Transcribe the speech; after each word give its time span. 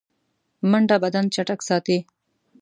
منډه 0.69 0.97
بدن 1.03 1.25
چټک 1.33 1.59
ساتي 1.67 1.97